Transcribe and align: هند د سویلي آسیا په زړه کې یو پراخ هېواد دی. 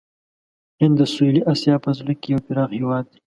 هند 0.81 0.95
د 0.99 1.01
سویلي 1.13 1.41
آسیا 1.53 1.75
په 1.83 1.89
زړه 1.97 2.13
کې 2.21 2.27
یو 2.33 2.41
پراخ 2.47 2.69
هېواد 2.79 3.05
دی. 3.11 3.17